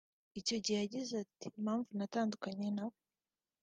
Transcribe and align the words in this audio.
Icyo 0.39 0.55
gihe 0.63 0.77
yagize 0.83 1.13
ati 1.23 1.45
“Impamvu 1.59 1.89
natandukanye 1.97 2.67
na 2.75 2.85
we 2.89 2.97